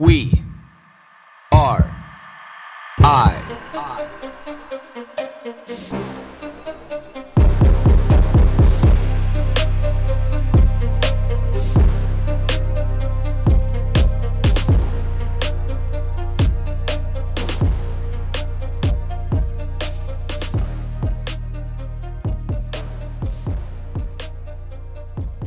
We 0.00 0.30
are 1.50 1.90
I. 3.00 3.34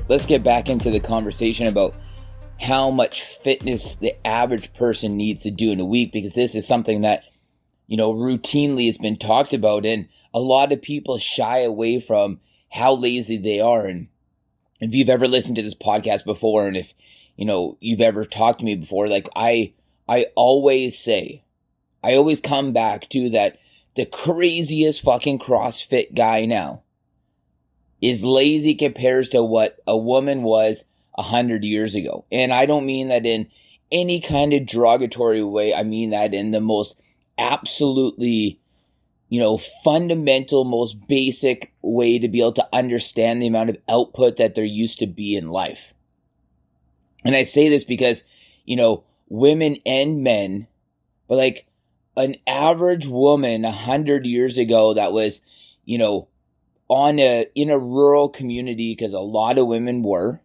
Let's 0.09 0.25
get 0.25 0.43
back 0.43 0.67
into 0.67 0.91
the 0.91 0.99
conversation 0.99 1.67
about 1.67 1.95
how 2.61 2.91
much 2.91 3.23
fitness 3.23 3.95
the 3.95 4.15
average 4.25 4.73
person 4.73 5.17
needs 5.17 5.43
to 5.43 5.51
do 5.51 5.71
in 5.71 5.79
a 5.79 5.85
week 5.85 6.11
because 6.11 6.33
this 6.33 6.55
is 6.55 6.67
something 6.67 7.01
that 7.01 7.23
you 7.87 7.97
know 7.97 8.13
routinely 8.13 8.85
has 8.85 8.97
been 8.97 9.17
talked 9.17 9.53
about 9.53 9.85
and 9.85 10.07
a 10.33 10.39
lot 10.39 10.71
of 10.71 10.81
people 10.81 11.17
shy 11.17 11.59
away 11.59 11.99
from 11.99 12.39
how 12.69 12.93
lazy 12.93 13.37
they 13.37 13.59
are. 13.59 13.85
And 13.85 14.07
if 14.79 14.93
you've 14.93 15.09
ever 15.09 15.27
listened 15.27 15.57
to 15.57 15.61
this 15.61 15.75
podcast 15.75 16.25
before 16.25 16.67
and 16.67 16.75
if 16.75 16.93
you 17.37 17.45
know 17.45 17.77
you've 17.79 18.01
ever 18.01 18.25
talked 18.25 18.59
to 18.59 18.65
me 18.65 18.75
before 18.75 19.07
like 19.07 19.27
i 19.35 19.73
i 20.07 20.25
always 20.35 20.97
say 20.97 21.43
i 22.03 22.15
always 22.15 22.41
come 22.41 22.73
back 22.73 23.09
to 23.09 23.29
that 23.29 23.57
the 23.95 24.05
craziest 24.05 25.01
fucking 25.01 25.39
crossfit 25.39 26.13
guy 26.13 26.45
now 26.45 26.81
is 28.01 28.23
lazy 28.23 28.75
compares 28.75 29.29
to 29.29 29.43
what 29.43 29.77
a 29.87 29.97
woman 29.97 30.43
was 30.43 30.83
a 31.17 31.23
hundred 31.23 31.63
years 31.63 31.95
ago. 31.95 32.25
And 32.31 32.53
I 32.53 32.65
don't 32.65 32.85
mean 32.85 33.09
that 33.09 33.25
in 33.25 33.47
any 33.91 34.21
kind 34.21 34.53
of 34.53 34.65
derogatory 34.65 35.43
way. 35.43 35.73
I 35.73 35.83
mean 35.83 36.11
that 36.11 36.33
in 36.33 36.51
the 36.51 36.61
most 36.61 36.95
absolutely, 37.37 38.59
you 39.29 39.39
know, 39.39 39.57
fundamental, 39.57 40.63
most 40.63 41.07
basic 41.07 41.73
way 41.81 42.19
to 42.19 42.27
be 42.27 42.39
able 42.39 42.53
to 42.53 42.69
understand 42.71 43.41
the 43.41 43.47
amount 43.47 43.71
of 43.71 43.77
output 43.89 44.37
that 44.37 44.55
there 44.55 44.63
used 44.63 44.99
to 44.99 45.07
be 45.07 45.35
in 45.35 45.49
life. 45.49 45.93
And 47.23 47.35
I 47.35 47.43
say 47.43 47.69
this 47.69 47.83
because, 47.83 48.23
you 48.65 48.75
know, 48.75 49.03
women 49.29 49.77
and 49.85 50.23
men, 50.23 50.67
but 51.27 51.35
like 51.35 51.67
an 52.15 52.35
average 52.47 53.07
woman 53.07 53.65
a 53.65 53.71
hundred 53.71 54.25
years 54.25 54.57
ago 54.57 54.93
that 54.93 55.13
was, 55.13 55.41
you 55.85 55.97
know, 55.97 56.27
on 56.87 57.19
a 57.19 57.47
in 57.55 57.69
a 57.69 57.79
rural 57.79 58.27
community 58.27 58.93
because 58.93 59.13
a 59.13 59.19
lot 59.19 59.57
of 59.57 59.67
women 59.67 60.03
were 60.03 60.41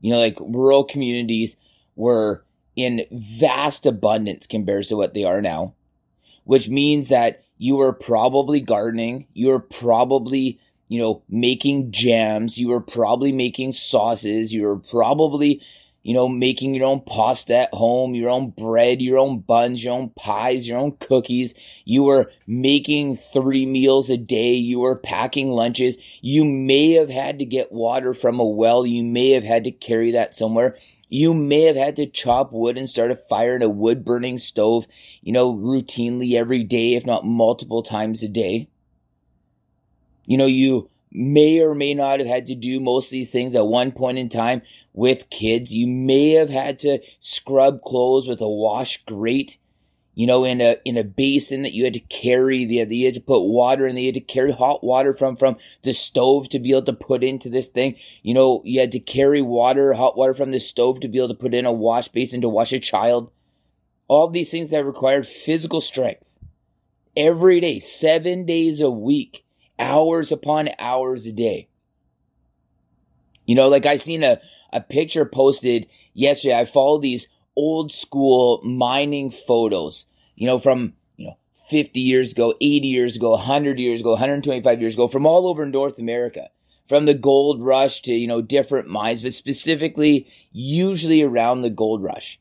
you 0.00 0.12
know 0.12 0.18
like 0.18 0.38
rural 0.40 0.84
communities 0.84 1.56
were 1.96 2.44
in 2.76 3.04
vast 3.10 3.86
abundance 3.86 4.46
compared 4.46 4.84
to 4.84 4.96
what 4.96 5.14
they 5.14 5.24
are 5.24 5.42
now 5.42 5.74
which 6.44 6.68
means 6.68 7.08
that 7.08 7.42
you 7.58 7.76
were 7.76 7.92
probably 7.92 8.60
gardening 8.60 9.26
you 9.34 9.48
were 9.48 9.60
probably 9.60 10.60
you 10.88 11.00
know 11.00 11.22
making 11.28 11.90
jams 11.92 12.58
you 12.58 12.68
were 12.68 12.80
probably 12.80 13.32
making 13.32 13.72
sauces 13.72 14.52
you 14.52 14.62
were 14.62 14.78
probably 14.78 15.60
you 16.08 16.14
know, 16.14 16.26
making 16.26 16.74
your 16.74 16.86
own 16.86 17.02
pasta 17.02 17.54
at 17.54 17.74
home, 17.74 18.14
your 18.14 18.30
own 18.30 18.48
bread, 18.48 19.02
your 19.02 19.18
own 19.18 19.40
buns, 19.40 19.84
your 19.84 19.92
own 19.92 20.08
pies, 20.16 20.66
your 20.66 20.78
own 20.78 20.92
cookies. 20.92 21.52
You 21.84 22.04
were 22.04 22.32
making 22.46 23.18
three 23.18 23.66
meals 23.66 24.08
a 24.08 24.16
day. 24.16 24.54
You 24.54 24.78
were 24.78 24.96
packing 24.96 25.50
lunches. 25.50 25.98
You 26.22 26.46
may 26.46 26.92
have 26.92 27.10
had 27.10 27.40
to 27.40 27.44
get 27.44 27.72
water 27.72 28.14
from 28.14 28.40
a 28.40 28.44
well. 28.46 28.86
You 28.86 29.02
may 29.02 29.32
have 29.32 29.44
had 29.44 29.64
to 29.64 29.70
carry 29.70 30.12
that 30.12 30.34
somewhere. 30.34 30.78
You 31.10 31.34
may 31.34 31.64
have 31.64 31.76
had 31.76 31.96
to 31.96 32.06
chop 32.06 32.54
wood 32.54 32.78
and 32.78 32.88
start 32.88 33.10
a 33.10 33.16
fire 33.16 33.56
in 33.56 33.62
a 33.62 33.68
wood 33.68 34.02
burning 34.02 34.38
stove, 34.38 34.86
you 35.20 35.32
know, 35.32 35.52
routinely 35.52 36.36
every 36.36 36.64
day, 36.64 36.94
if 36.94 37.04
not 37.04 37.26
multiple 37.26 37.82
times 37.82 38.22
a 38.22 38.28
day. 38.28 38.70
You 40.24 40.38
know, 40.38 40.46
you 40.46 40.88
may 41.10 41.60
or 41.60 41.74
may 41.74 41.94
not 41.94 42.18
have 42.18 42.28
had 42.28 42.46
to 42.46 42.54
do 42.54 42.80
most 42.80 43.06
of 43.06 43.12
these 43.12 43.30
things 43.30 43.54
at 43.54 43.66
one 43.66 43.92
point 43.92 44.18
in 44.18 44.28
time 44.28 44.62
with 44.92 45.30
kids. 45.30 45.72
You 45.72 45.86
may 45.86 46.30
have 46.30 46.50
had 46.50 46.78
to 46.80 46.98
scrub 47.20 47.82
clothes 47.82 48.26
with 48.26 48.40
a 48.40 48.48
wash 48.48 49.04
grate, 49.04 49.58
you 50.14 50.26
know, 50.26 50.44
in 50.44 50.60
a 50.60 50.76
in 50.84 50.96
a 50.96 51.04
basin 51.04 51.62
that 51.62 51.72
you 51.72 51.84
had 51.84 51.94
to 51.94 52.00
carry. 52.00 52.64
The 52.64 52.94
you 52.94 53.06
had 53.06 53.14
to 53.14 53.20
put 53.20 53.40
water 53.40 53.86
in. 53.86 53.96
You 53.96 54.06
had 54.06 54.14
to 54.14 54.20
carry 54.20 54.52
hot 54.52 54.84
water 54.84 55.14
from 55.14 55.36
from 55.36 55.56
the 55.82 55.92
stove 55.92 56.48
to 56.50 56.58
be 56.58 56.72
able 56.72 56.84
to 56.84 56.92
put 56.92 57.24
into 57.24 57.48
this 57.48 57.68
thing. 57.68 57.96
You 58.22 58.34
know, 58.34 58.62
you 58.64 58.80
had 58.80 58.92
to 58.92 59.00
carry 59.00 59.42
water, 59.42 59.94
hot 59.94 60.16
water 60.16 60.34
from 60.34 60.50
the 60.50 60.60
stove 60.60 61.00
to 61.00 61.08
be 61.08 61.18
able 61.18 61.28
to 61.28 61.34
put 61.34 61.54
in 61.54 61.66
a 61.66 61.72
wash 61.72 62.08
basin 62.08 62.40
to 62.42 62.48
wash 62.48 62.72
a 62.72 62.80
child. 62.80 63.30
All 64.08 64.28
these 64.28 64.50
things 64.50 64.70
that 64.70 64.86
required 64.86 65.26
physical 65.26 65.80
strength 65.80 66.24
every 67.16 67.60
day, 67.60 67.78
seven 67.78 68.46
days 68.46 68.80
a 68.80 68.90
week 68.90 69.44
hours 69.78 70.32
upon 70.32 70.68
hours 70.78 71.26
a 71.26 71.32
day. 71.32 71.68
You 73.46 73.54
know, 73.54 73.68
like 73.68 73.86
I 73.86 73.96
seen 73.96 74.22
a, 74.22 74.40
a 74.72 74.80
picture 74.80 75.24
posted 75.24 75.88
yesterday. 76.14 76.54
I 76.54 76.64
follow 76.64 77.00
these 77.00 77.28
old 77.56 77.90
school 77.90 78.60
mining 78.62 79.30
photos, 79.30 80.06
you 80.36 80.46
know, 80.46 80.58
from, 80.58 80.92
you 81.16 81.26
know, 81.26 81.36
50 81.70 81.98
years 82.00 82.32
ago, 82.32 82.54
80 82.60 82.88
years 82.88 83.16
ago, 83.16 83.30
100 83.30 83.78
years 83.78 84.00
ago, 84.00 84.10
125 84.10 84.80
years 84.80 84.94
ago, 84.94 85.08
from 85.08 85.26
all 85.26 85.48
over 85.48 85.66
North 85.66 85.98
America, 85.98 86.50
from 86.88 87.06
the 87.06 87.14
gold 87.14 87.62
rush 87.62 88.02
to, 88.02 88.14
you 88.14 88.26
know, 88.26 88.42
different 88.42 88.88
mines, 88.88 89.22
but 89.22 89.32
specifically, 89.32 90.28
usually 90.52 91.22
around 91.22 91.62
the 91.62 91.70
gold 91.70 92.02
rush. 92.02 92.38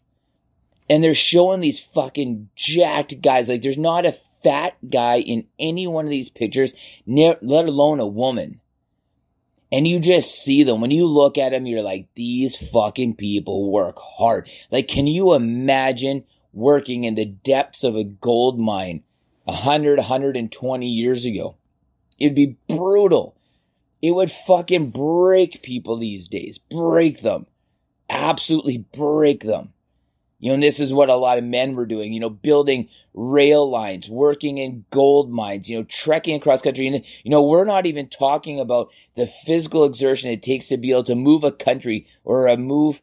And 0.89 1.03
they're 1.03 1.13
showing 1.13 1.59
these 1.59 1.79
fucking 1.79 2.49
jacked 2.55 3.21
guys. 3.21 3.49
Like, 3.49 3.61
there's 3.61 3.77
not 3.77 4.05
a 4.05 4.15
fat 4.47 4.77
guy 4.89 5.19
in 5.19 5.45
any 5.59 5.87
one 5.87 6.05
of 6.05 6.11
these 6.11 6.29
pictures, 6.29 6.73
let 7.05 7.41
alone 7.41 7.99
a 7.99 8.07
woman. 8.07 8.61
And 9.71 9.85
you 9.85 9.99
just 9.99 10.43
see 10.43 10.63
them. 10.63 10.79
When 10.79 10.91
you 10.91 11.05
look 11.07 11.37
at 11.37 11.49
them, 11.49 11.65
you're 11.65 11.81
like, 11.81 12.07
these 12.15 12.55
fucking 12.55 13.15
people 13.15 13.69
work 13.69 13.97
hard. 13.99 14.49
Like, 14.71 14.87
can 14.87 15.07
you 15.07 15.33
imagine 15.33 16.23
working 16.53 17.03
in 17.03 17.15
the 17.15 17.25
depths 17.25 17.83
of 17.83 17.97
a 17.97 18.05
gold 18.05 18.57
mine 18.57 19.03
100, 19.43 19.97
120 19.97 20.87
years 20.87 21.25
ago? 21.25 21.55
It'd 22.17 22.33
be 22.33 22.55
brutal. 22.69 23.35
It 24.01 24.11
would 24.11 24.31
fucking 24.31 24.91
break 24.91 25.61
people 25.61 25.97
these 25.97 26.29
days. 26.29 26.59
Break 26.71 27.21
them. 27.21 27.45
Absolutely 28.09 28.77
break 28.77 29.43
them. 29.43 29.73
You 30.39 30.49
know, 30.49 30.55
and 30.55 30.63
this 30.63 30.79
is 30.79 30.93
what 30.93 31.09
a 31.09 31.15
lot 31.15 31.39
of 31.39 31.43
men 31.43 31.75
were 31.75 31.87
doing, 31.87 32.13
you 32.13 32.19
know, 32.19 32.29
building 32.29 32.89
rail 33.15 33.69
lines, 33.69 34.07
working 34.07 34.59
in 34.59 34.85
gold 34.91 35.31
mines, 35.31 35.67
you 35.67 35.77
know, 35.77 35.85
trekking 35.89 36.35
across 36.35 36.61
country. 36.61 36.87
And, 36.87 37.03
you 37.23 37.31
know, 37.31 37.41
we're 37.41 37.65
not 37.65 37.87
even 37.87 38.07
talking 38.07 38.59
about 38.59 38.89
the 39.15 39.25
physical 39.25 39.83
exertion 39.83 40.29
it 40.29 40.43
takes 40.43 40.67
to 40.67 40.77
be 40.77 40.91
able 40.91 41.05
to 41.05 41.15
move 41.15 41.43
a 41.43 41.51
country 41.51 42.05
or 42.23 42.47
a 42.47 42.55
move 42.55 43.01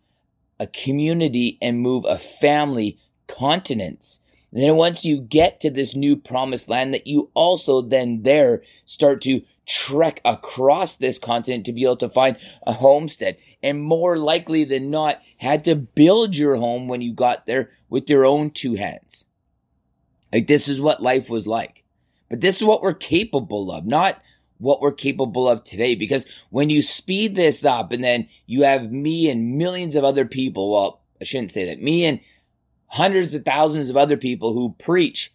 a 0.61 0.67
community 0.69 1.59
and 1.61 1.81
move 1.81 2.05
a 2.07 2.19
family 2.19 2.99
continents. 3.27 4.21
And 4.53 4.63
then 4.63 4.77
once 4.77 5.05
you 5.05 5.21
get 5.21 5.61
to 5.61 5.71
this 5.71 5.97
new 5.97 6.17
promised 6.17 6.69
land, 6.69 6.95
that 6.95 7.09
you 7.09 7.31
also 7.35 7.83
then 7.83 8.23
there 8.23 8.63
start 8.85 9.21
to 9.23 9.43
trek 9.67 10.21
across 10.25 10.95
this 10.95 11.19
continent 11.19 11.67
to 11.67 11.73
be 11.73 11.85
able 11.85 11.97
to 11.97 12.09
find 12.09 12.37
a 12.67 12.75
homestead. 12.75 13.37
And 13.65 13.83
more 13.83 14.19
likely 14.19 14.65
than 14.65 14.91
not, 14.91 15.21
had 15.39 15.65
to 15.65 15.75
build 15.75 16.37
your 16.37 16.57
home 16.57 16.87
when 16.87 17.01
you 17.01 17.15
got 17.15 17.47
there 17.47 17.71
with 17.89 18.11
your 18.11 18.27
own 18.27 18.51
two 18.51 18.75
hands. 18.75 19.25
Like, 20.31 20.47
this 20.47 20.69
is 20.69 20.81
what 20.81 21.03
life 21.03 21.31
was 21.31 21.47
like. 21.47 21.83
But 22.29 22.43
this 22.43 22.57
is 22.57 22.65
what 22.65 22.83
we're 22.83 22.93
capable 22.93 23.73
of, 23.73 23.87
not 23.87 24.21
what 24.59 24.81
we're 24.81 24.93
capable 24.93 25.49
of 25.49 25.65
today. 25.65 25.95
Because 25.95 26.27
when 26.51 26.69
you 26.71 26.83
speed 26.83 27.37
this 27.37 27.65
up 27.65 27.91
and 27.91 28.05
then 28.05 28.29
you 28.47 28.65
have 28.65 28.93
me 28.93 29.31
and 29.31 29.57
millions 29.57 29.97
of 29.97 30.05
other 30.05 30.27
people, 30.27 30.71
well, 30.71 31.01
I 31.21 31.25
shouldn't 31.25 31.51
say 31.51 31.65
that, 31.67 31.83
me 31.83 32.05
and 32.05 32.21
hundreds 32.87 33.35
of 33.35 33.45
thousands 33.45 33.89
of 33.89 33.97
other 33.97 34.17
people 34.17 34.53
who 34.53 34.77
preach 34.79 35.33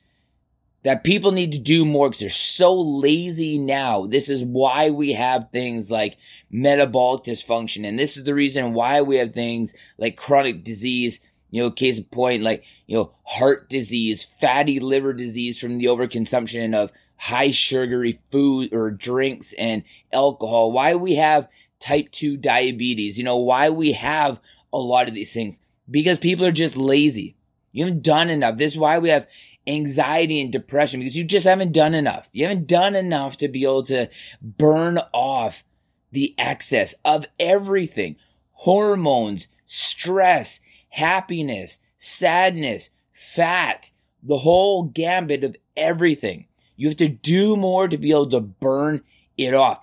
that 0.84 1.04
people 1.04 1.31
need 1.31 1.52
to 1.52 1.60
do 1.60 1.86
more 1.86 2.10
because 2.10 2.22
they're 2.22 2.30
so 2.30 2.80
lazy 2.80 3.58
now. 3.58 4.06
This 4.06 4.30
is 4.30 4.44
why 4.44 4.90
we 4.90 5.14
have 5.14 5.50
things 5.52 5.92
like 5.92 6.18
metabolic 6.50 7.24
dysfunction. 7.24 7.86
And 7.86 8.00
this 8.00 8.16
is 8.16 8.24
the 8.24 8.34
reason 8.34 8.74
why 8.74 9.02
we 9.02 9.18
have 9.18 9.34
things 9.34 9.74
like 9.98 10.16
chronic 10.16 10.64
disease, 10.64 11.20
you 11.52 11.62
know, 11.62 11.72
case 11.72 11.98
in 11.98 12.06
point, 12.06 12.44
like, 12.44 12.64
you 12.88 12.98
know, 12.98 13.12
heart 13.24 13.70
disease, 13.70 14.26
fatty 14.40 14.80
liver 14.80 15.14
disease 15.14 15.60
from 15.60 15.78
the 15.78 15.86
overconsumption 15.86 16.74
of 16.74 16.92
high 17.18 17.52
sugary 17.52 18.22
food 18.32 18.74
or 18.74 18.90
drinks 18.90 19.54
and 19.54 19.84
alcohol, 20.14 20.72
why 20.72 20.96
we 20.96 21.16
have 21.16 21.50
type 21.82 22.10
2 22.12 22.38
diabetes, 22.38 23.18
you 23.18 23.24
know, 23.25 23.38
why 23.38 23.70
we 23.70 23.92
have 23.92 24.40
a 24.72 24.78
lot 24.78 25.10
of 25.10 25.14
these 25.14 25.34
things. 25.34 25.60
Because 25.92 26.20
people 26.20 26.46
are 26.46 26.52
just 26.52 26.78
lazy. 26.78 27.36
You 27.72 27.86
haven't 27.86 28.04
done 28.04 28.30
enough. 28.30 28.58
This 28.58 28.74
is 28.74 28.78
why 28.78 29.00
we 29.00 29.10
have 29.10 29.28
anxiety 29.69 30.42
and 30.42 30.51
depression 30.51 31.00
because 31.00 31.16
you 31.16 31.24
just 31.24 31.45
haven't 31.45 31.71
done 31.71 31.94
enough. 31.94 32.27
You 32.33 32.48
haven't 32.48 32.68
done 32.68 32.95
enough 32.95 33.38
to 33.38 33.48
be 33.48 33.63
able 33.63 33.83
to 33.86 34.10
burn 34.42 35.00
off 35.13 35.63
the 36.12 36.33
excess 36.38 36.95
of 37.06 37.25
everything 37.39 38.16
hormones, 38.51 39.48
stress, 39.66 40.60
happiness, 40.89 41.80
sadness, 41.98 42.89
fat, 43.13 43.92
the 44.21 44.39
whole 44.39 44.83
gambit 44.83 45.44
of 45.44 45.56
everything. 45.77 46.45
You 46.75 46.89
have 46.89 46.98
to 46.98 47.07
do 47.07 47.56
more 47.56 47.88
to 47.88 47.98
be 47.98 48.12
able 48.12 48.31
to 48.31 48.42
burn 48.42 49.01
it 49.38 49.54
off. 49.54 49.80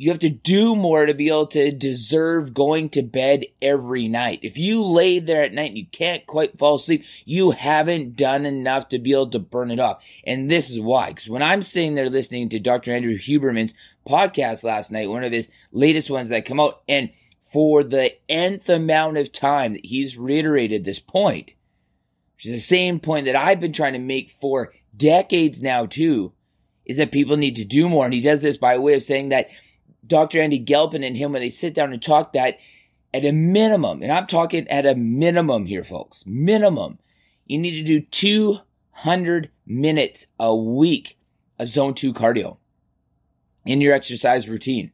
You 0.00 0.08
have 0.12 0.20
to 0.20 0.30
do 0.30 0.74
more 0.74 1.04
to 1.04 1.12
be 1.12 1.28
able 1.28 1.48
to 1.48 1.70
deserve 1.70 2.54
going 2.54 2.88
to 2.90 3.02
bed 3.02 3.44
every 3.60 4.08
night. 4.08 4.38
If 4.40 4.56
you 4.56 4.82
lay 4.82 5.18
there 5.18 5.42
at 5.42 5.52
night 5.52 5.72
and 5.72 5.76
you 5.76 5.84
can't 5.92 6.26
quite 6.26 6.58
fall 6.58 6.76
asleep, 6.76 7.04
you 7.26 7.50
haven't 7.50 8.16
done 8.16 8.46
enough 8.46 8.88
to 8.88 8.98
be 8.98 9.12
able 9.12 9.30
to 9.32 9.38
burn 9.38 9.70
it 9.70 9.78
off. 9.78 10.02
And 10.24 10.50
this 10.50 10.70
is 10.70 10.80
why. 10.80 11.10
Because 11.10 11.28
when 11.28 11.42
I'm 11.42 11.60
sitting 11.60 11.96
there 11.96 12.08
listening 12.08 12.48
to 12.48 12.58
Dr. 12.58 12.94
Andrew 12.94 13.18
Huberman's 13.18 13.74
podcast 14.08 14.64
last 14.64 14.90
night, 14.90 15.10
one 15.10 15.22
of 15.22 15.32
his 15.32 15.50
latest 15.70 16.08
ones 16.08 16.30
that 16.30 16.46
come 16.46 16.60
out, 16.60 16.80
and 16.88 17.10
for 17.52 17.84
the 17.84 18.12
nth 18.26 18.70
amount 18.70 19.18
of 19.18 19.32
time 19.32 19.74
that 19.74 19.84
he's 19.84 20.16
reiterated 20.16 20.86
this 20.86 20.98
point, 20.98 21.50
which 22.36 22.46
is 22.46 22.52
the 22.52 22.58
same 22.58 23.00
point 23.00 23.26
that 23.26 23.36
I've 23.36 23.60
been 23.60 23.74
trying 23.74 23.92
to 23.92 23.98
make 23.98 24.34
for 24.40 24.72
decades 24.96 25.60
now 25.60 25.84
too, 25.84 26.32
is 26.86 26.96
that 26.96 27.12
people 27.12 27.36
need 27.36 27.56
to 27.56 27.66
do 27.66 27.86
more. 27.86 28.06
And 28.06 28.14
he 28.14 28.22
does 28.22 28.40
this 28.40 28.56
by 28.56 28.78
way 28.78 28.94
of 28.94 29.02
saying 29.02 29.28
that 29.28 29.48
Dr. 30.06 30.40
Andy 30.40 30.58
Galpin 30.58 31.04
and 31.04 31.16
him, 31.16 31.32
when 31.32 31.42
they 31.42 31.50
sit 31.50 31.74
down 31.74 31.92
and 31.92 32.02
talk, 32.02 32.32
that 32.32 32.58
at 33.12 33.24
a 33.24 33.32
minimum, 33.32 34.02
and 34.02 34.12
I'm 34.12 34.26
talking 34.26 34.68
at 34.68 34.86
a 34.86 34.94
minimum 34.94 35.66
here, 35.66 35.84
folks, 35.84 36.24
minimum, 36.26 36.98
you 37.46 37.58
need 37.58 37.72
to 37.72 37.82
do 37.82 38.00
200 38.00 39.50
minutes 39.66 40.26
a 40.38 40.54
week 40.54 41.18
of 41.58 41.68
zone 41.68 41.94
two 41.94 42.14
cardio 42.14 42.56
in 43.64 43.80
your 43.80 43.94
exercise 43.94 44.48
routine. 44.48 44.92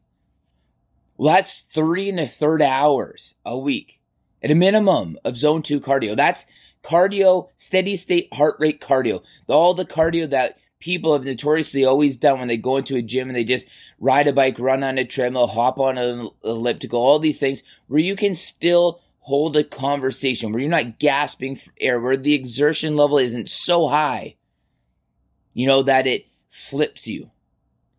Well, 1.16 1.34
that's 1.34 1.64
three 1.72 2.08
and 2.08 2.20
a 2.20 2.26
third 2.26 2.60
hours 2.62 3.34
a 3.44 3.58
week 3.58 4.00
at 4.42 4.50
a 4.50 4.54
minimum 4.54 5.18
of 5.24 5.36
zone 5.36 5.62
two 5.62 5.80
cardio. 5.80 6.16
That's 6.16 6.46
cardio, 6.82 7.48
steady 7.56 7.96
state 7.96 8.32
heart 8.34 8.56
rate 8.58 8.80
cardio. 8.80 9.22
All 9.48 9.74
the 9.74 9.86
cardio 9.86 10.28
that 10.30 10.58
people 10.86 11.14
have 11.14 11.24
notoriously 11.24 11.84
always 11.84 12.16
done 12.16 12.38
when 12.38 12.46
they 12.46 12.56
go 12.56 12.76
into 12.76 12.94
a 12.94 13.02
gym 13.02 13.28
and 13.28 13.36
they 13.36 13.42
just 13.42 13.66
ride 13.98 14.28
a 14.28 14.32
bike, 14.32 14.56
run 14.56 14.84
on 14.84 14.98
a 14.98 15.04
treadmill, 15.04 15.48
hop 15.48 15.80
on 15.80 15.98
an 15.98 16.30
elliptical, 16.44 17.00
all 17.00 17.18
these 17.18 17.40
things 17.40 17.64
where 17.88 17.98
you 17.98 18.14
can 18.14 18.36
still 18.36 19.00
hold 19.18 19.56
a 19.56 19.64
conversation, 19.64 20.52
where 20.52 20.60
you're 20.60 20.70
not 20.70 21.00
gasping 21.00 21.56
for 21.56 21.72
air, 21.80 21.98
where 21.98 22.16
the 22.16 22.34
exertion 22.34 22.94
level 22.94 23.18
isn't 23.18 23.50
so 23.50 23.88
high, 23.88 24.36
you 25.54 25.66
know, 25.66 25.82
that 25.82 26.06
it 26.06 26.26
flips 26.50 27.08
you 27.08 27.28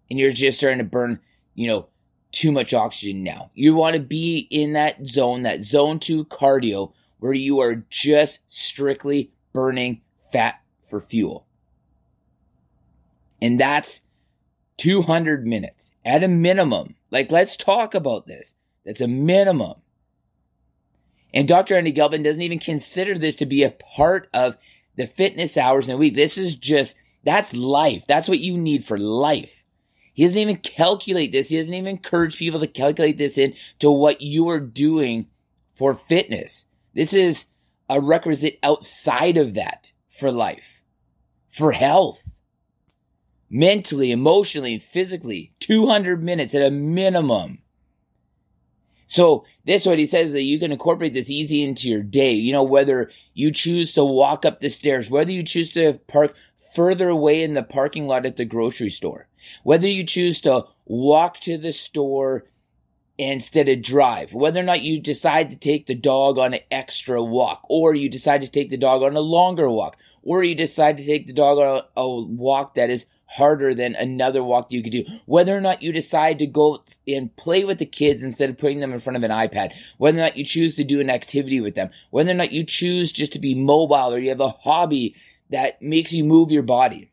and 0.09 0.17
you're 0.17 0.31
just 0.31 0.59
starting 0.59 0.77
to 0.77 0.85
burn, 0.85 1.19
you 1.55 1.67
know, 1.67 1.87
too 2.31 2.53
much 2.53 2.73
oxygen 2.73 3.21
now. 3.21 3.51
You 3.53 3.75
want 3.75 3.95
to 3.97 4.01
be 4.01 4.47
in 4.49 4.73
that 4.73 5.05
zone, 5.05 5.41
that 5.41 5.65
zone 5.65 5.99
two 5.99 6.23
cardio, 6.23 6.93
where 7.19 7.33
you 7.33 7.59
are 7.59 7.83
just 7.89 8.39
strictly 8.47 9.33
burning 9.51 9.99
fat 10.31 10.61
for 10.89 11.01
fuel. 11.01 11.46
And 13.41 13.59
that's 13.59 14.01
200 14.77 15.45
minutes 15.45 15.91
at 16.05 16.23
a 16.23 16.27
minimum. 16.27 16.95
Like, 17.11 17.31
let's 17.31 17.55
talk 17.55 17.93
about 17.93 18.27
this. 18.27 18.55
That's 18.85 19.01
a 19.01 19.07
minimum. 19.07 19.75
And 21.33 21.47
Dr. 21.47 21.77
Andy 21.77 21.91
Galpin 21.91 22.23
doesn't 22.23 22.41
even 22.41 22.59
consider 22.59 23.17
this 23.17 23.35
to 23.35 23.45
be 23.45 23.63
a 23.63 23.71
part 23.71 24.29
of 24.33 24.57
the 24.95 25.07
fitness 25.07 25.57
hours 25.57 25.87
in 25.87 25.95
a 25.95 25.97
week. 25.97 26.15
This 26.15 26.37
is 26.37 26.55
just, 26.55 26.95
that's 27.23 27.53
life. 27.53 28.05
That's 28.07 28.29
what 28.29 28.39
you 28.39 28.57
need 28.57 28.85
for 28.85 28.97
life. 28.97 29.51
He 30.13 30.23
doesn't 30.23 30.39
even 30.39 30.57
calculate 30.57 31.31
this. 31.31 31.49
He 31.49 31.57
doesn't 31.57 31.73
even 31.73 31.87
encourage 31.87 32.37
people 32.37 32.59
to 32.59 32.67
calculate 32.67 33.17
this 33.17 33.37
into 33.37 33.91
what 33.91 34.21
you 34.21 34.49
are 34.49 34.59
doing 34.59 35.27
for 35.75 35.93
fitness. 35.93 36.65
This 36.95 37.13
is 37.13 37.45
a 37.87 38.01
requisite 38.01 38.57
outside 38.63 39.37
of 39.37 39.53
that 39.53 39.91
for 40.09 40.31
life, 40.31 40.81
for 41.49 41.71
health 41.71 42.19
mentally, 43.49 44.11
emotionally, 44.11 44.73
and 44.73 44.83
physically. 44.83 45.53
200 45.59 46.23
minutes 46.23 46.55
at 46.55 46.61
a 46.61 46.71
minimum. 46.71 47.59
So 49.07 49.45
this 49.65 49.85
what 49.85 49.99
he 49.99 50.05
says 50.05 50.33
that 50.33 50.43
you 50.43 50.59
can 50.59 50.71
incorporate 50.71 51.13
this 51.13 51.29
easy 51.29 51.63
into 51.63 51.89
your 51.89 52.03
day. 52.03 52.33
You 52.33 52.51
know, 52.51 52.63
whether 52.63 53.09
you 53.33 53.51
choose 53.51 53.93
to 53.93 54.03
walk 54.03 54.45
up 54.45 54.59
the 54.59 54.69
stairs, 54.69 55.09
whether 55.09 55.31
you 55.31 55.43
choose 55.43 55.71
to 55.71 55.99
park 56.07 56.35
further 56.75 57.09
away 57.09 57.41
in 57.41 57.53
the 57.53 57.63
parking 57.63 58.05
lot 58.05 58.25
at 58.25 58.35
the 58.35 58.45
grocery 58.45 58.89
store, 58.89 59.27
whether 59.63 59.87
you 59.87 60.03
choose 60.03 60.41
to 60.41 60.65
walk 60.85 61.39
to 61.41 61.57
the 61.57 61.71
store 61.71 62.45
instead 63.17 63.67
of 63.67 63.81
drive, 63.81 64.33
whether 64.33 64.59
or 64.59 64.63
not 64.63 64.81
you 64.81 64.99
decide 65.01 65.49
to 65.51 65.57
take 65.57 65.87
the 65.87 65.95
dog 65.95 66.37
on 66.37 66.53
an 66.53 66.59
extra 66.69 67.23
walk, 67.23 67.61
or 67.69 67.95
you 67.95 68.09
decide 68.09 68.41
to 68.41 68.47
take 68.47 68.69
the 68.69 68.77
dog 68.77 69.01
on 69.01 69.15
a 69.15 69.21
longer 69.21 69.69
walk, 69.69 69.97
or 70.21 70.43
you 70.43 70.53
decide 70.53 70.97
to 70.97 71.05
take 71.05 71.25
the 71.25 71.33
dog 71.33 71.57
on 71.57 71.81
a, 71.95 72.01
a 72.01 72.21
walk 72.25 72.75
that 72.75 72.89
is 72.89 73.05
harder 73.27 73.75
than 73.75 73.93
another 73.95 74.43
walk 74.43 74.67
you 74.69 74.81
could 74.81 74.91
do. 74.91 75.05
Whether 75.25 75.55
or 75.55 75.61
not 75.61 75.83
you 75.83 75.91
decide 75.91 76.39
to 76.39 76.47
go 76.47 76.83
and 77.07 77.35
play 77.35 77.65
with 77.65 77.77
the 77.77 77.85
kids 77.85 78.23
instead 78.23 78.49
of 78.49 78.57
putting 78.57 78.79
them 78.79 78.93
in 78.93 78.99
front 78.99 79.17
of 79.17 79.23
an 79.23 79.31
iPad, 79.31 79.73
whether 79.97 80.17
or 80.17 80.21
not 80.21 80.37
you 80.37 80.45
choose 80.45 80.75
to 80.75 80.83
do 80.83 81.01
an 81.01 81.09
activity 81.09 81.61
with 81.61 81.75
them, 81.75 81.89
whether 82.09 82.31
or 82.31 82.35
not 82.35 82.51
you 82.51 82.63
choose 82.63 83.11
just 83.11 83.33
to 83.33 83.39
be 83.39 83.53
mobile 83.53 84.13
or 84.13 84.19
you 84.19 84.29
have 84.29 84.39
a 84.39 84.49
hobby 84.49 85.15
that 85.49 85.81
makes 85.81 86.13
you 86.13 86.23
move 86.23 86.51
your 86.51 86.63
body. 86.63 87.11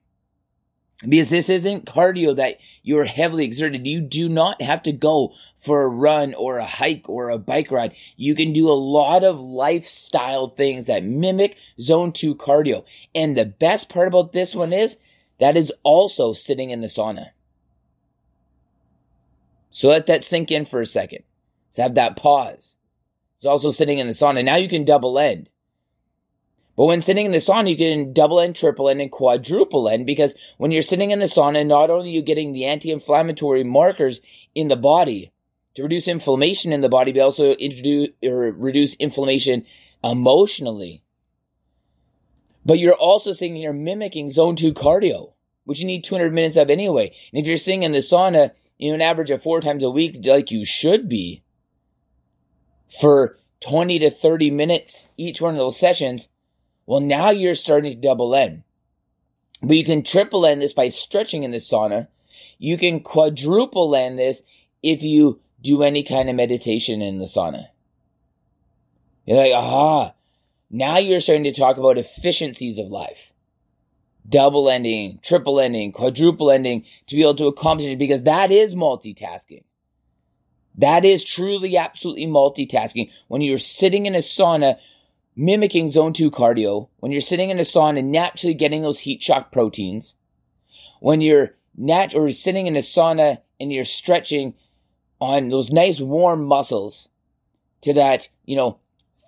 Because 1.07 1.29
this 1.29 1.49
isn't 1.49 1.87
cardio 1.87 2.37
that 2.37 2.59
you're 2.83 3.05
heavily 3.05 3.45
exerted. 3.45 3.87
You 3.87 4.01
do 4.01 4.29
not 4.29 4.63
have 4.63 4.83
to 4.85 4.93
go 4.93 5.35
for 5.59 5.83
a 5.83 5.89
run 5.89 6.35
or 6.35 6.59
a 6.59 6.67
hike 6.67 7.09
or 7.09 7.31
a 7.31 7.39
bike 7.39 7.71
ride. 7.71 7.95
You 8.17 8.35
can 8.35 8.53
do 8.53 8.69
a 8.69 8.73
lot 8.73 9.25
of 9.25 9.41
lifestyle 9.41 10.51
things 10.51 10.87
that 10.87 11.05
mimic 11.05 11.57
zone 11.81 12.13
two 12.13 12.35
cardio. 12.35 12.85
And 13.15 13.37
the 13.37 13.47
best 13.47 13.89
part 13.89 14.09
about 14.09 14.33
this 14.33 14.55
one 14.55 14.73
is 14.73 14.99
that 15.41 15.57
is 15.57 15.73
also 15.83 16.33
sitting 16.33 16.71
in 16.71 16.81
the 16.81 16.87
sauna. 16.87 17.29
So 19.71 19.89
let 19.89 20.07
that 20.07 20.23
sink 20.23 20.51
in 20.51 20.67
for 20.67 20.81
a 20.81 20.87
second. 20.87 21.25
Let's 21.69 21.79
have 21.79 21.95
that 21.97 22.17
pause. 22.17 22.77
It's 23.37 23.47
also 23.47 23.71
sitting 23.71 23.99
in 23.99 24.07
the 24.07 24.13
sauna. 24.13 24.45
Now 24.45 24.57
you 24.57 24.69
can 24.69 24.85
double 24.85 25.19
end. 25.19 25.49
But 26.77 26.87
when 26.87 27.01
sitting 27.01 27.27
in 27.27 27.33
the 27.33 27.39
sauna, 27.39 27.71
you 27.71 27.77
can 27.77 28.13
double 28.13 28.41
end, 28.41 28.57
triple 28.57 28.89
end, 28.89 29.01
and 29.01 29.11
quadruple 29.11 29.89
end 29.89 30.07
because 30.07 30.35
when 30.59 30.71
you're 30.71 30.83
sitting 30.83 31.11
in 31.11 31.21
the 31.21 31.27
sauna, 31.27 31.67
not 31.67 31.91
only 31.91 32.11
are 32.11 32.13
you 32.13 32.23
getting 32.23 32.53
the 32.53 32.65
anti-inflammatory 32.65 33.65
markers 33.65 34.21
in 34.55 34.69
the 34.69 34.77
body 34.77 35.33
to 35.77 35.83
reduce 35.83 36.09
inflammation 36.09 36.73
in 36.73 36.81
the 36.81 36.89
body, 36.89 37.13
but 37.13 37.23
also 37.23 37.53
introduce 37.53 38.09
or 38.25 38.53
reduce 38.53 38.95
inflammation 38.95 39.67
emotionally. 40.03 41.03
But 42.65 42.79
you're 42.79 42.95
also 42.95 43.33
sitting 43.33 43.57
here 43.57 43.73
mimicking 43.73 44.31
zone 44.31 44.57
two 44.57 44.73
cardio, 44.73 45.34
which 45.65 45.81
you 45.81 45.87
need 45.87 46.05
200 46.05 46.33
minutes 46.33 46.57
of 46.57 46.71
anyway. 46.71 47.15
And 47.33 47.41
if 47.41 47.47
you're 47.47 47.57
sitting 47.57 47.83
in 47.83 47.93
the 47.93 47.99
sauna, 47.99 48.53
you 48.79 48.89
know, 48.89 48.95
an 48.95 49.03
average 49.03 49.31
of 49.31 49.43
four 49.43 49.61
times 49.61 49.83
a 49.83 49.91
week, 49.91 50.19
like 50.25 50.51
you 50.51 50.65
should 50.65 51.09
be, 51.09 51.43
for 53.01 53.39
20 53.61 53.99
to 54.01 54.11
30 54.11 54.51
minutes 54.51 55.09
each 55.17 55.41
one 55.41 55.55
of 55.55 55.59
those 55.59 55.79
sessions, 55.79 56.29
well, 56.87 57.01
now 57.01 57.31
you're 57.31 57.55
starting 57.55 57.93
to 57.93 58.07
double 58.07 58.35
end. 58.35 58.63
But 59.63 59.77
you 59.77 59.85
can 59.85 60.03
triple 60.03 60.45
end 60.45 60.61
this 60.61 60.75
by 60.75 60.89
stretching 60.89 61.45
in 61.45 61.51
the 61.51 61.59
sauna. 61.59 62.09
You 62.59 62.77
can 62.77 63.01
quadruple 63.01 63.97
end 63.97 64.19
this 64.19 64.43
if 64.83 65.03
you 65.03 65.41
do 65.63 65.83
any 65.83 66.03
kind 66.03 66.29
of 66.29 66.37
meditation 66.37 67.01
in 67.01 67.19
the 67.19 67.25
sauna. 67.25 67.69
You're 69.25 69.39
like, 69.39 69.55
aha, 69.55 70.13
now 70.71 70.99
you're 70.99 71.21
starting 71.21 71.45
to 71.45 71.53
talk 71.53 71.79
about 71.79 71.97
efficiencies 71.97 72.79
of 72.79 72.89
life. 72.89 73.33
Double 74.29 74.71
ending, 74.71 75.19
triple 75.23 75.61
ending, 75.61 75.93
quadruple 75.93 76.51
ending 76.51 76.85
to 77.07 77.15
be 77.15 77.23
able 77.23 77.37
to 77.37 77.47
accomplish 77.47 77.89
it 77.89 77.99
because 77.99 78.23
that 78.23 78.51
is 78.51 78.75
multitasking. 78.75 79.65
That 80.77 81.05
is 81.05 81.25
truly, 81.25 81.77
absolutely 81.77 82.27
multitasking. 82.27 83.11
When 83.29 83.43
you're 83.43 83.59
sitting 83.59 84.07
in 84.07 84.15
a 84.15 84.19
sauna, 84.19 84.79
mimicking 85.37 85.91
zone 85.91 86.13
two 86.13 86.31
cardio, 86.31 86.89
when 86.99 87.13
you're 87.13 87.21
sitting 87.21 87.51
in 87.51 87.59
a 87.59 87.63
sauna, 87.63 88.03
naturally 88.03 88.55
getting 88.55 88.83
those 88.83 88.99
heat 88.99 89.23
shock 89.23 89.53
proteins, 89.53 90.17
when 91.01 91.21
you're 91.21 91.55
nat 91.77 92.15
or 92.15 92.31
sitting 92.31 92.67
in 92.67 92.77
a 92.77 92.81
sauna 92.81 93.39
and 93.61 93.73
you're 93.73 93.85
stretching 93.85 94.55
on 95.21 95.49
those 95.49 95.71
nice 95.71 96.01
warm 96.01 96.45
muscles 96.45 97.09
to 97.83 97.93
that, 97.95 98.29
you 98.45 98.57
know, 98.57 98.79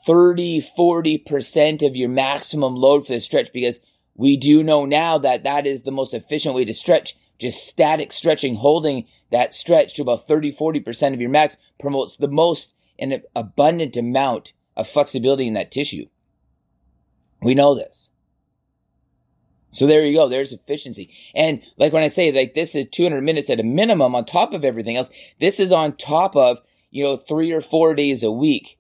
30, 0.07 0.63
40% 0.77 1.87
of 1.87 1.97
your 1.97 2.09
maximum 2.09 2.77
load 2.77 3.07
for 3.07 3.13
the 3.13 3.21
stretch 3.21 3.53
because 3.53 3.81
we 4.17 4.37
do 4.37 4.63
know 4.63 4.85
now 4.85 5.19
that 5.19 5.45
that 5.45 5.67
is 5.67 5.83
the 5.83 5.91
most 5.91 6.15
efficient 6.15 6.55
way 6.55 6.65
to 6.65 6.75
stretch. 6.75 7.17
Just 7.39 7.67
static 7.67 8.13
stretching, 8.13 8.55
holding 8.55 9.07
that 9.31 9.53
stretch 9.53 9.95
to 9.95 10.03
about 10.03 10.27
30, 10.27 10.53
40% 10.53 11.13
of 11.13 11.21
your 11.21 11.31
max 11.31 11.59
promotes 11.79 12.17
the 12.17 12.29
most 12.29 12.75
and 12.99 13.21
abundant 13.35 13.97
amount 13.97 14.53
of 14.77 14.89
flexibility 14.89 15.47
in 15.47 15.55
that 15.55 15.71
tissue. 15.71 16.07
We 17.43 17.55
know 17.55 17.75
this. 17.75 18.09
So 19.73 19.87
there 19.87 20.07
you 20.07 20.17
go. 20.17 20.29
There's 20.29 20.55
efficiency. 20.55 21.11
And 21.35 21.61
like 21.77 21.93
when 21.93 22.03
I 22.03 22.09
say 22.09 22.33
like 22.33 22.55
this 22.55 22.75
is 22.75 22.87
200 22.91 23.21
minutes 23.21 23.51
at 23.51 23.61
a 23.61 23.65
minimum 23.65 24.15
on 24.15 24.25
top 24.25 24.55
of 24.55 24.65
everything 24.65 24.97
else, 24.97 25.11
this 25.39 25.61
is 25.61 25.73
on 25.73 25.97
top 25.97 26.35
of, 26.35 26.59
you 26.91 27.05
know, 27.05 27.19
three 27.19 27.53
or 27.53 27.61
four 27.61 27.95
days 27.95 28.23
a 28.23 28.31
week 28.31 28.79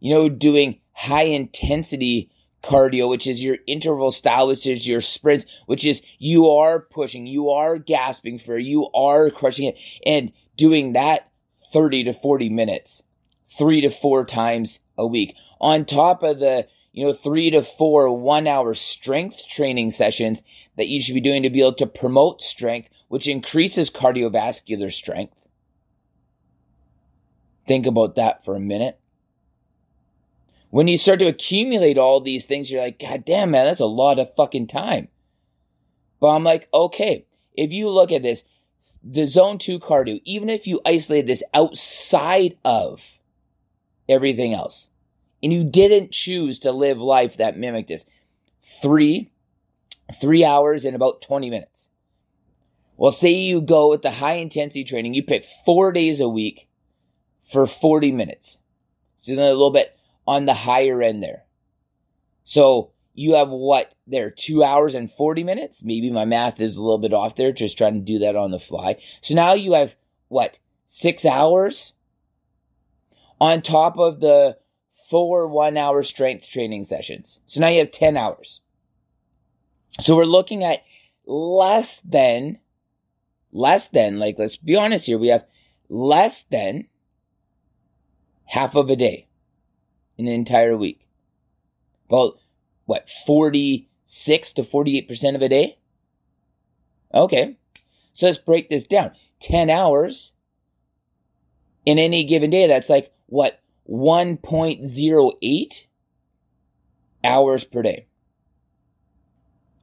you 0.00 0.14
know, 0.14 0.28
doing 0.28 0.80
high 0.92 1.24
intensity 1.24 2.30
cardio, 2.62 3.08
which 3.08 3.26
is 3.26 3.42
your 3.42 3.56
interval 3.66 4.10
style, 4.10 4.48
which 4.48 4.66
is 4.66 4.86
your 4.86 5.00
sprints, 5.00 5.46
which 5.66 5.84
is 5.84 6.02
you 6.18 6.50
are 6.50 6.80
pushing, 6.80 7.26
you 7.26 7.50
are 7.50 7.78
gasping 7.78 8.38
for, 8.38 8.58
you 8.58 8.88
are 8.92 9.30
crushing 9.30 9.66
it, 9.66 9.78
and 10.04 10.32
doing 10.56 10.92
that 10.92 11.30
30 11.72 12.04
to 12.04 12.12
40 12.12 12.48
minutes, 12.50 13.02
three 13.56 13.80
to 13.80 13.90
four 13.90 14.24
times 14.24 14.80
a 14.98 15.06
week. 15.06 15.34
On 15.60 15.84
top 15.84 16.22
of 16.22 16.38
the, 16.38 16.66
you 16.92 17.06
know, 17.06 17.12
three 17.12 17.50
to 17.50 17.62
four 17.62 18.10
one 18.16 18.46
hour 18.46 18.74
strength 18.74 19.46
training 19.48 19.90
sessions 19.90 20.42
that 20.76 20.88
you 20.88 21.00
should 21.00 21.14
be 21.14 21.20
doing 21.20 21.42
to 21.42 21.50
be 21.50 21.60
able 21.60 21.74
to 21.74 21.86
promote 21.86 22.42
strength, 22.42 22.88
which 23.08 23.28
increases 23.28 23.90
cardiovascular 23.90 24.92
strength. 24.92 25.34
Think 27.66 27.86
about 27.86 28.16
that 28.16 28.44
for 28.44 28.56
a 28.56 28.60
minute 28.60 28.99
when 30.70 30.86
you 30.86 30.96
start 30.96 31.18
to 31.18 31.26
accumulate 31.26 31.98
all 31.98 32.20
these 32.20 32.46
things, 32.46 32.70
you're 32.70 32.82
like, 32.82 33.00
God 33.00 33.24
damn, 33.24 33.50
man, 33.50 33.66
that's 33.66 33.80
a 33.80 33.86
lot 33.86 34.18
of 34.18 34.34
fucking 34.36 34.68
time. 34.68 35.08
But 36.20 36.28
I'm 36.28 36.44
like, 36.44 36.68
okay, 36.72 37.26
if 37.54 37.72
you 37.72 37.90
look 37.90 38.12
at 38.12 38.22
this, 38.22 38.44
the 39.02 39.26
zone 39.26 39.58
two 39.58 39.80
cardio, 39.80 40.20
even 40.24 40.48
if 40.48 40.66
you 40.66 40.80
isolate 40.86 41.26
this 41.26 41.42
outside 41.54 42.56
of 42.64 43.02
everything 44.08 44.54
else, 44.54 44.88
and 45.42 45.52
you 45.52 45.64
didn't 45.64 46.12
choose 46.12 46.60
to 46.60 46.72
live 46.72 46.98
life 46.98 47.38
that 47.38 47.58
mimicked 47.58 47.88
this, 47.88 48.06
three, 48.82 49.32
three 50.20 50.44
hours 50.44 50.84
in 50.84 50.94
about 50.94 51.22
20 51.22 51.50
minutes. 51.50 51.88
Well, 52.96 53.10
say 53.10 53.32
you 53.32 53.62
go 53.62 53.88
with 53.88 54.02
the 54.02 54.10
high 54.10 54.34
intensity 54.34 54.84
training, 54.84 55.14
you 55.14 55.22
pick 55.22 55.46
four 55.64 55.90
days 55.90 56.20
a 56.20 56.28
week 56.28 56.68
for 57.50 57.66
40 57.66 58.12
minutes. 58.12 58.58
So 59.16 59.34
then 59.34 59.46
a 59.46 59.52
little 59.52 59.72
bit 59.72 59.96
on 60.30 60.46
the 60.46 60.54
higher 60.54 61.02
end 61.02 61.24
there. 61.24 61.42
So 62.44 62.92
you 63.14 63.34
have 63.34 63.48
what 63.48 63.92
there, 64.06 64.30
two 64.30 64.62
hours 64.62 64.94
and 64.94 65.10
40 65.10 65.42
minutes? 65.42 65.82
Maybe 65.82 66.08
my 66.08 66.24
math 66.24 66.60
is 66.60 66.76
a 66.76 66.82
little 66.82 67.00
bit 67.00 67.12
off 67.12 67.34
there, 67.34 67.50
just 67.50 67.76
trying 67.76 67.94
to 67.94 68.00
do 68.00 68.20
that 68.20 68.36
on 68.36 68.52
the 68.52 68.60
fly. 68.60 69.02
So 69.22 69.34
now 69.34 69.54
you 69.54 69.72
have 69.72 69.96
what, 70.28 70.60
six 70.86 71.26
hours 71.26 71.94
on 73.40 73.60
top 73.60 73.98
of 73.98 74.20
the 74.20 74.56
four 75.10 75.48
one 75.48 75.76
hour 75.76 76.04
strength 76.04 76.48
training 76.48 76.84
sessions. 76.84 77.40
So 77.46 77.60
now 77.60 77.66
you 77.66 77.80
have 77.80 77.90
10 77.90 78.16
hours. 78.16 78.60
So 79.98 80.14
we're 80.14 80.24
looking 80.26 80.62
at 80.62 80.84
less 81.26 81.98
than, 82.02 82.60
less 83.50 83.88
than, 83.88 84.20
like, 84.20 84.36
let's 84.38 84.56
be 84.56 84.76
honest 84.76 85.06
here, 85.06 85.18
we 85.18 85.28
have 85.28 85.44
less 85.88 86.44
than 86.44 86.86
half 88.44 88.76
of 88.76 88.90
a 88.90 88.94
day 88.94 89.26
in 90.20 90.28
an 90.28 90.34
entire 90.34 90.76
week. 90.76 91.06
About, 92.08 92.38
what, 92.84 93.08
46 93.26 94.52
to 94.52 94.62
48% 94.62 95.34
of 95.34 95.42
a 95.42 95.48
day? 95.48 95.78
Okay. 97.14 97.56
So 98.12 98.26
let's 98.26 98.38
break 98.38 98.68
this 98.68 98.86
down. 98.86 99.12
10 99.40 99.70
hours 99.70 100.32
in 101.86 101.98
any 101.98 102.24
given 102.24 102.50
day, 102.50 102.66
that's 102.66 102.90
like, 102.90 103.12
what, 103.26 103.60
1.08 103.88 105.84
hours 107.24 107.64
per 107.64 107.82
day. 107.82 108.06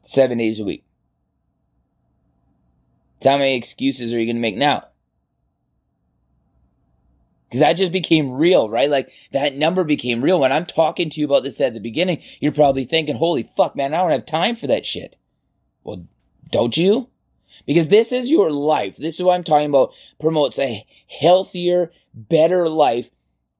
Seven 0.04 0.38
days 0.38 0.60
a 0.60 0.64
week. 0.64 0.86
So 3.22 3.32
how 3.32 3.38
many 3.40 3.56
excuses 3.56 4.14
are 4.14 4.20
you 4.20 4.28
going 4.28 4.36
to 4.36 4.42
make 4.42 4.56
now? 4.56 4.86
Because 7.48 7.62
that 7.62 7.74
just 7.74 7.92
became 7.92 8.32
real, 8.32 8.70
right? 8.70 8.90
Like 8.90 9.12
that 9.32 9.56
number 9.56 9.84
became 9.84 10.22
real. 10.22 10.40
When 10.40 10.52
I'm 10.52 10.66
talking 10.66 11.10
to 11.10 11.20
you 11.20 11.26
about 11.26 11.44
this 11.44 11.62
at 11.62 11.74
the 11.74 11.80
beginning, 11.80 12.22
you're 12.40 12.52
probably 12.52 12.86
thinking, 12.86 13.16
holy 13.16 13.50
fuck, 13.56 13.76
man, 13.76 13.94
I 13.94 13.98
don't 13.98 14.12
have 14.12 14.26
time 14.26 14.56
for 14.56 14.68
that 14.68 14.86
shit. 14.86 15.16
Well, 15.84 16.06
don't 16.52 16.76
you? 16.76 17.08
Because 17.66 17.88
this 17.88 18.12
is 18.12 18.30
your 18.30 18.52
life. 18.52 18.98
This 18.98 19.16
is 19.16 19.24
what 19.24 19.36
I'm 19.36 19.44
talking 19.44 19.70
about. 19.70 19.94
Promotes 20.20 20.60
a 20.60 20.86
healthier, 21.08 21.92
better 22.14 22.68
life 22.68 23.10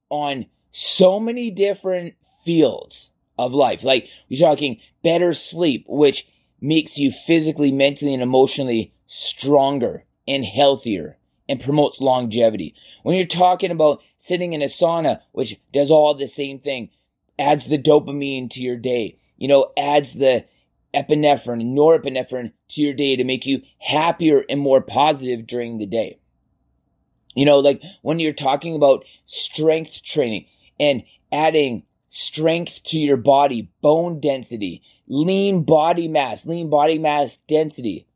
on 0.10 0.48
so 0.72 1.20
many 1.20 1.50
different 1.50 2.16
fields 2.44 3.12
of 3.38 3.54
life. 3.54 3.84
Like 3.84 4.10
we're 4.30 4.40
talking 4.40 4.82
better 5.02 5.34
sleep, 5.34 5.86
which 5.88 6.28
makes 6.60 6.98
you 6.98 7.12
physically, 7.12 7.72
mentally, 7.72 8.14
and 8.14 8.24
emotionally 8.24 8.94
stronger 9.06 10.04
and 10.28 10.44
healthier 10.44 11.18
and 11.50 11.62
promotes 11.62 12.02
longevity. 12.02 12.76
When 13.04 13.16
you're 13.16 13.26
talking 13.26 13.72
about 13.72 14.02
sitting 14.18 14.54
in 14.54 14.62
a 14.62 14.66
sauna, 14.66 15.22
which 15.32 15.60
does 15.74 15.92
all 15.92 16.14
the 16.14 16.28
same 16.28 16.60
thing, 16.60 16.90
adds 17.40 17.66
the 17.66 17.82
dopamine 17.82 18.50
to 18.52 18.62
your 18.62 18.78
day, 18.78 19.18
you 19.38 19.48
know, 19.48 19.72
adds 19.78 20.14
the 20.14 20.46
epinephrine 20.94 21.74
norepinephrine 21.76 22.52
to 22.70 22.82
your 22.82 22.94
day 22.94 23.16
to 23.16 23.24
make 23.24 23.46
you 23.46 23.62
happier 23.80 24.44
and 24.50 24.60
more 24.60 24.82
positive 24.82 25.46
during 25.46 25.78
the 25.78 25.86
day. 25.86 26.18
You 27.36 27.46
know, 27.46 27.60
like 27.60 27.84
when 28.02 28.20
you're 28.20 28.34
talking 28.34 28.76
about 28.76 29.06
strength 29.26 30.02
training 30.04 30.48
and 30.80 31.04
adding 31.32 31.84
strength 32.10 32.82
to 32.86 33.00
your 33.00 33.18
body, 33.18 33.70
bone 33.82 34.20
density, 34.20 34.82
lean 35.08 35.64
body 35.64 36.08
mass, 36.08 36.46
lean 36.46 36.70
body 36.70 36.98
mass 36.98 37.38
density, 37.48 38.08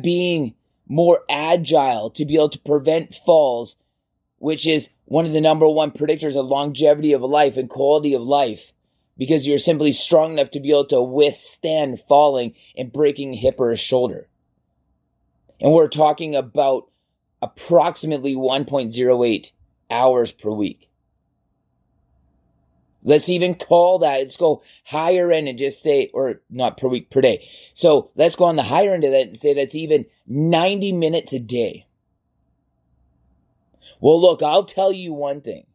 being 0.00 0.54
more 0.88 1.20
agile 1.28 2.10
to 2.10 2.24
be 2.24 2.34
able 2.34 2.50
to 2.50 2.58
prevent 2.60 3.14
falls, 3.14 3.76
which 4.38 4.66
is 4.66 4.88
one 5.06 5.26
of 5.26 5.32
the 5.32 5.40
number 5.40 5.68
one 5.68 5.90
predictors 5.90 6.36
of 6.36 6.46
longevity 6.46 7.12
of 7.12 7.22
life 7.22 7.56
and 7.56 7.68
quality 7.68 8.14
of 8.14 8.22
life 8.22 8.72
because 9.18 9.46
you're 9.46 9.58
simply 9.58 9.92
strong 9.92 10.32
enough 10.32 10.50
to 10.50 10.60
be 10.60 10.70
able 10.70 10.86
to 10.86 11.02
withstand 11.02 12.00
falling 12.08 12.54
and 12.76 12.92
breaking 12.92 13.32
hip 13.32 13.56
or 13.58 13.74
shoulder. 13.76 14.28
And 15.60 15.72
we're 15.72 15.88
talking 15.88 16.36
about 16.36 16.90
approximately 17.40 18.34
1.08 18.34 19.50
hours 19.90 20.32
per 20.32 20.50
week. 20.50 20.85
Let's 23.06 23.28
even 23.28 23.54
call 23.54 24.00
that, 24.00 24.18
let's 24.18 24.36
go 24.36 24.62
higher 24.84 25.30
end 25.30 25.46
and 25.46 25.58
just 25.58 25.80
say, 25.80 26.10
or 26.12 26.40
not 26.50 26.76
per 26.76 26.88
week, 26.88 27.08
per 27.08 27.20
day. 27.20 27.48
So 27.72 28.10
let's 28.16 28.34
go 28.34 28.46
on 28.46 28.56
the 28.56 28.64
higher 28.64 28.92
end 28.92 29.04
of 29.04 29.12
that 29.12 29.28
and 29.28 29.36
say 29.36 29.54
that's 29.54 29.76
even 29.76 30.06
90 30.26 30.92
minutes 30.92 31.32
a 31.32 31.38
day. 31.38 31.86
Well, 34.00 34.20
look, 34.20 34.42
I'll 34.42 34.64
tell 34.64 34.92
you 34.92 35.12
one 35.12 35.40
thing. 35.40 35.66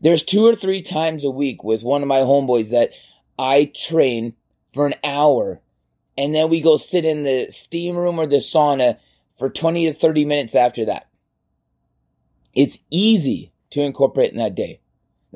There's 0.00 0.24
two 0.24 0.44
or 0.44 0.56
three 0.56 0.82
times 0.82 1.24
a 1.24 1.30
week 1.30 1.62
with 1.62 1.84
one 1.84 2.02
of 2.02 2.08
my 2.08 2.18
homeboys 2.18 2.70
that 2.70 2.90
I 3.38 3.72
train 3.74 4.34
for 4.74 4.86
an 4.86 4.94
hour 5.04 5.60
and 6.18 6.34
then 6.34 6.48
we 6.48 6.60
go 6.60 6.76
sit 6.76 7.04
in 7.04 7.22
the 7.22 7.50
steam 7.50 7.96
room 7.96 8.18
or 8.18 8.26
the 8.26 8.36
sauna 8.36 8.98
for 9.38 9.48
20 9.48 9.92
to 9.92 9.94
30 9.94 10.24
minutes 10.24 10.54
after 10.54 10.86
that. 10.86 11.08
It's 12.52 12.78
easy 12.90 13.52
to 13.70 13.82
incorporate 13.82 14.32
in 14.32 14.38
that 14.38 14.54
day. 14.54 14.80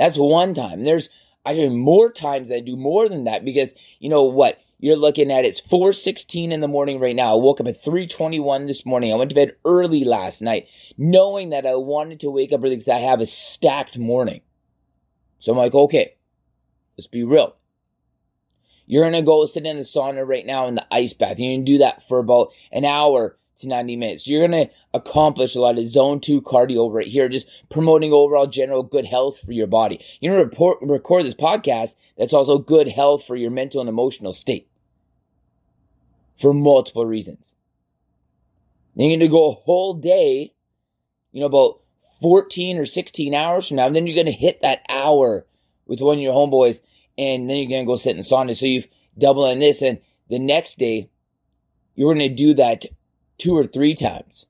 That's 0.01 0.17
one 0.17 0.55
time. 0.55 0.83
There's 0.83 1.11
I 1.45 1.53
do 1.53 1.69
more 1.69 2.11
times 2.11 2.51
I 2.51 2.61
do 2.61 2.75
more 2.75 3.07
than 3.07 3.25
that 3.25 3.45
because 3.45 3.75
you 3.99 4.09
know 4.09 4.23
what? 4.23 4.59
You're 4.79 4.97
looking 4.97 5.31
at 5.31 5.45
it's 5.45 5.61
4:16 5.61 6.53
in 6.53 6.63
the 6.63 6.69
morning 6.69 6.99
right 7.01 7.15
now. 7.15 7.35
I 7.35 7.39
woke 7.39 7.61
up 7.61 7.67
at 7.67 7.77
3:21 7.77 8.67
this 8.67 8.87
morning. 8.87 9.13
I 9.13 9.17
went 9.17 9.29
to 9.29 9.35
bed 9.35 9.57
early 9.63 10.05
last 10.05 10.41
night, 10.41 10.69
knowing 10.97 11.51
that 11.51 11.67
I 11.67 11.75
wanted 11.75 12.21
to 12.21 12.31
wake 12.31 12.51
up 12.51 12.61
early 12.63 12.77
because 12.77 12.89
I 12.89 13.01
have 13.01 13.21
a 13.21 13.27
stacked 13.27 13.99
morning. 13.99 14.41
So 15.39 15.53
I'm 15.53 15.59
like, 15.59 15.75
okay, 15.75 16.15
let's 16.97 17.07
be 17.07 17.23
real. 17.23 17.57
You're 18.87 19.05
gonna 19.05 19.21
go 19.21 19.45
sit 19.45 19.67
in 19.67 19.77
the 19.77 19.85
sauna 19.85 20.27
right 20.27 20.47
now 20.47 20.67
in 20.67 20.77
the 20.77 20.87
ice 20.91 21.13
bath. 21.13 21.39
You're 21.39 21.57
gonna 21.57 21.65
do 21.67 21.79
that 21.79 22.09
for 22.09 22.21
about 22.21 22.53
an 22.73 22.87
hour 22.87 23.37
to 23.61 23.69
90 23.69 23.97
minutes. 23.97 24.27
You're 24.27 24.47
going 24.47 24.67
to 24.67 24.73
accomplish 24.93 25.55
a 25.55 25.61
lot 25.61 25.79
of 25.79 25.87
zone 25.87 26.21
two 26.21 26.43
cardio 26.43 26.93
right 26.93 27.07
here, 27.07 27.29
just 27.29 27.47
promoting 27.71 28.13
overall 28.13 28.47
general 28.47 28.83
good 28.83 29.07
health 29.07 29.39
for 29.39 29.53
your 29.53 29.67
body. 29.67 30.05
You're 30.21 30.45
going 30.45 30.51
to 30.51 30.87
record 30.87 31.27
this 31.27 31.35
podcast 31.35 31.97
that's 32.19 32.35
also 32.35 32.59
good 32.59 32.89
health 32.89 33.25
for 33.27 33.37
your 33.37 33.51
mental 33.51 33.81
and 33.81 33.89
emotional 33.89 34.33
state 34.33 34.69
for 36.37 36.53
multiple 36.55 37.07
reasons. 37.07 37.55
Then 38.97 39.07
you're 39.07 39.19
going 39.19 39.29
to 39.29 39.33
go 39.33 39.51
a 39.51 39.55
whole 39.55 39.95
day, 39.95 40.53
you 41.33 41.41
know, 41.41 41.47
about 41.47 41.81
14 42.21 42.79
or 42.79 42.87
16 42.87 43.35
hours 43.35 43.69
from 43.69 43.77
now, 43.77 43.87
and 43.87 43.97
then 43.97 44.07
you're 44.07 44.15
going 44.15 44.27
to 44.27 44.33
hit 44.33 44.63
that 44.63 44.81
hour 44.89 45.47
with 45.87 46.01
one 46.01 46.19
of 46.19 46.23
your 46.23 46.35
homeboys, 46.35 46.81
and 47.17 47.49
then 47.49 47.57
you're 47.57 47.69
going 47.69 47.85
to 47.85 47.91
go 47.91 47.97
sit 47.97 48.17
in 48.17 48.23
sauna. 48.23 48.57
So 48.57 48.67
you've 48.67 48.89
doubled 49.17 49.51
on 49.51 49.59
this, 49.59 49.83
and 49.83 50.01
the 50.29 50.39
next 50.39 50.79
day, 50.79 51.09
you're 51.95 52.15
going 52.15 52.29
to 52.29 52.35
do 52.35 52.55
that 52.55 52.87
two 53.41 53.57
or 53.57 53.67
three 53.67 53.95
times. 53.95 54.47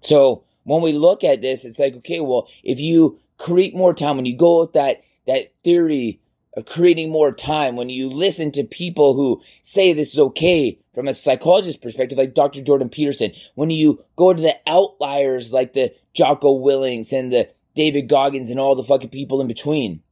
So 0.00 0.44
when 0.64 0.82
we 0.82 0.92
look 0.92 1.24
at 1.24 1.42
this, 1.42 1.64
it's 1.64 1.78
like, 1.78 1.94
okay, 1.96 2.20
well, 2.20 2.48
if 2.62 2.80
you 2.80 3.18
create 3.38 3.74
more 3.74 3.92
time, 3.92 4.16
when 4.16 4.26
you 4.26 4.36
go 4.36 4.60
with 4.60 4.72
that, 4.74 5.02
that 5.26 5.52
theory 5.64 6.20
of 6.56 6.66
creating 6.66 7.10
more 7.10 7.34
time, 7.34 7.76
when 7.76 7.88
you 7.88 8.08
listen 8.08 8.52
to 8.52 8.64
people 8.64 9.14
who 9.14 9.42
say 9.62 9.92
this 9.92 10.12
is 10.12 10.18
okay 10.18 10.78
from 10.94 11.08
a 11.08 11.14
psychologist 11.14 11.82
perspective, 11.82 12.18
like 12.18 12.34
Dr. 12.34 12.62
Jordan 12.62 12.88
Peterson, 12.88 13.32
when 13.54 13.70
you 13.70 14.04
go 14.16 14.32
to 14.32 14.40
the 14.40 14.54
outliers 14.66 15.52
like 15.52 15.72
the 15.72 15.92
Jocko 16.14 16.52
Willinks 16.52 17.12
and 17.12 17.32
the 17.32 17.48
David 17.74 18.08
Goggins 18.08 18.50
and 18.50 18.60
all 18.60 18.76
the 18.76 18.84
fucking 18.84 19.08
people 19.08 19.40
in 19.40 19.48
between, 19.48 20.02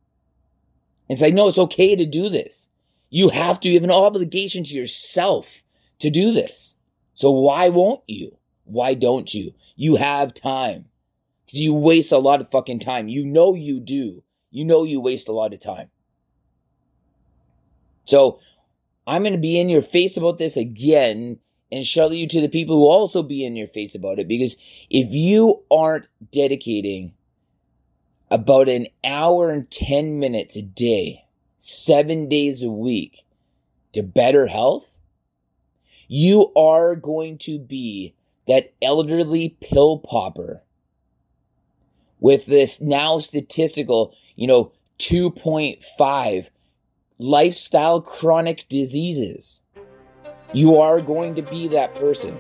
It's 1.08 1.20
like, 1.20 1.34
no, 1.34 1.48
it's 1.48 1.58
okay 1.58 1.94
to 1.94 2.06
do 2.06 2.30
this. 2.30 2.68
You 3.10 3.28
have 3.28 3.60
to, 3.60 3.68
you 3.68 3.74
have 3.74 3.84
an 3.84 3.90
obligation 3.90 4.64
to 4.64 4.74
yourself 4.74 5.46
to 5.98 6.10
do 6.10 6.32
this. 6.32 6.74
So 7.20 7.30
why 7.30 7.68
won't 7.68 8.00
you? 8.06 8.38
Why 8.64 8.94
don't 8.94 9.34
you? 9.34 9.52
You 9.76 9.96
have 9.96 10.32
time. 10.32 10.86
Because 11.44 11.60
you 11.60 11.74
waste 11.74 12.12
a 12.12 12.18
lot 12.18 12.40
of 12.40 12.50
fucking 12.50 12.80
time. 12.80 13.08
You 13.08 13.26
know 13.26 13.54
you 13.54 13.78
do. 13.78 14.22
You 14.50 14.64
know 14.64 14.84
you 14.84 15.02
waste 15.02 15.28
a 15.28 15.32
lot 15.32 15.52
of 15.52 15.60
time. 15.60 15.90
So 18.06 18.40
I'm 19.06 19.20
going 19.20 19.34
to 19.34 19.38
be 19.38 19.60
in 19.60 19.68
your 19.68 19.82
face 19.82 20.16
about 20.16 20.38
this 20.38 20.56
again 20.56 21.38
and 21.70 21.84
show 21.84 22.10
you 22.10 22.26
to 22.26 22.40
the 22.40 22.48
people 22.48 22.76
who 22.76 22.86
also 22.86 23.22
be 23.22 23.44
in 23.44 23.54
your 23.54 23.68
face 23.68 23.94
about 23.94 24.18
it. 24.18 24.26
Because 24.26 24.56
if 24.88 25.12
you 25.12 25.62
aren't 25.70 26.08
dedicating 26.32 27.12
about 28.30 28.70
an 28.70 28.86
hour 29.04 29.50
and 29.50 29.70
10 29.70 30.20
minutes 30.20 30.56
a 30.56 30.62
day, 30.62 31.26
seven 31.58 32.30
days 32.30 32.62
a 32.62 32.70
week 32.70 33.26
to 33.92 34.02
better 34.02 34.46
health, 34.46 34.89
you 36.12 36.52
are 36.56 36.96
going 36.96 37.38
to 37.38 37.56
be 37.56 38.12
that 38.48 38.72
elderly 38.82 39.56
pill 39.60 40.00
popper 40.00 40.60
with 42.18 42.46
this 42.46 42.80
now 42.80 43.20
statistical, 43.20 44.12
you 44.34 44.48
know, 44.48 44.72
2.5 44.98 46.50
lifestyle 47.18 48.00
chronic 48.00 48.68
diseases. 48.68 49.60
You 50.52 50.80
are 50.80 51.00
going 51.00 51.36
to 51.36 51.42
be 51.42 51.68
that 51.68 51.94
person. 51.94 52.34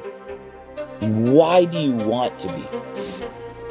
Why 1.32 1.64
do 1.64 1.78
you 1.78 1.92
want 1.92 2.40
to 2.40 2.48
be? 2.48 3.69